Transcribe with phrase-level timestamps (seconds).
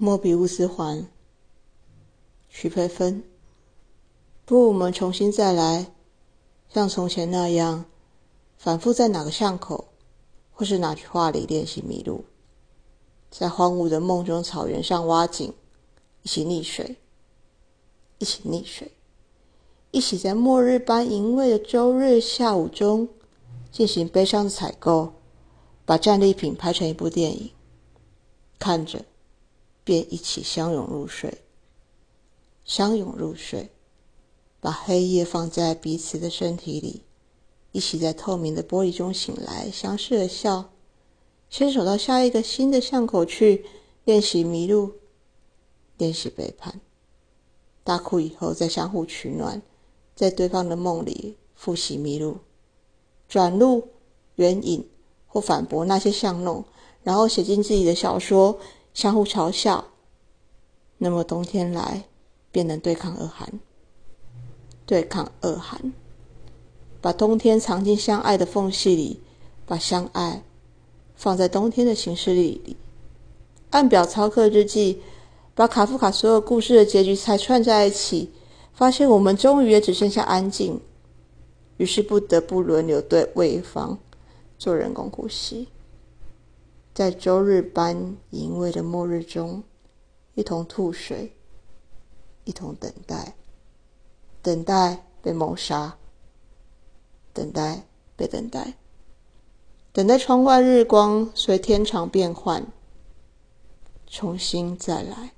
[0.00, 1.08] 莫比乌斯环，
[2.48, 3.24] 徐培芬。
[4.44, 5.90] 不如，我们重新再来，
[6.68, 7.84] 像从前那样，
[8.56, 9.88] 反复在哪个巷口，
[10.52, 12.26] 或是哪句话里练习迷路，
[13.28, 15.52] 在荒芜的梦中草原上挖井，
[16.22, 16.94] 一起溺水，
[18.18, 18.92] 一起溺水，
[19.90, 23.08] 一起在末日般淫秽的周日下午中
[23.72, 25.14] 进行悲伤的采购，
[25.84, 27.50] 把战利品拍成一部电影，
[28.60, 29.04] 看着。
[29.88, 31.38] 便一起相拥入睡，
[32.62, 33.70] 相拥入睡，
[34.60, 37.04] 把黑夜放在彼此的身体里，
[37.72, 40.68] 一起在透明的玻璃中醒来，相视而笑，
[41.48, 43.64] 牵手到下一个新的巷口去
[44.04, 44.92] 练习迷路，
[45.96, 46.82] 练习背叛，
[47.82, 49.62] 大哭以后再相互取暖，
[50.14, 52.36] 在对方的梦里复习迷路，
[53.26, 53.88] 转路、
[54.34, 54.86] 援引
[55.26, 56.62] 或反驳那些巷弄，
[57.02, 58.60] 然后写进自己的小说。
[58.98, 59.92] 相互嘲笑，
[60.96, 62.02] 那么冬天来
[62.50, 63.60] 便能对抗恶寒。
[64.84, 65.92] 对抗恶寒，
[67.00, 69.20] 把冬天藏进相爱的缝隙里，
[69.64, 70.42] 把相爱
[71.14, 72.76] 放在冬天的行事历里，
[73.70, 75.00] 按表操课日记，
[75.54, 78.32] 把卡夫卡所有故事的结局才串在一起，
[78.72, 80.80] 发现我们终于也只剩下安静，
[81.76, 83.96] 于是不得不轮流对位方
[84.58, 85.68] 做人工呼吸。
[86.98, 89.62] 在周日般淫秽的末日中，
[90.34, 91.32] 一同吐水，
[92.42, 93.36] 一同等待，
[94.42, 95.96] 等待被谋杀，
[97.32, 97.84] 等待
[98.16, 98.74] 被等待，
[99.92, 102.66] 等待窗外日光随天长变幻，
[104.08, 105.37] 重新再来。